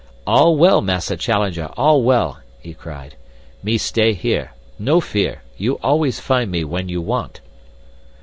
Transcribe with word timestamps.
"All 0.25 0.55
well, 0.57 0.81
Massa 0.81 1.15
Challenger, 1.15 1.69
all 1.77 2.01
well!" 2.01 2.39
he 2.59 2.73
cried. 2.73 3.13
"Me 3.61 3.77
stay 3.77 4.13
here. 4.13 4.53
No 4.79 4.99
fear. 4.99 5.43
You 5.57 5.73
always 5.83 6.19
find 6.19 6.49
me 6.49 6.63
when 6.63 6.89
you 6.89 6.99
want." 7.03 7.39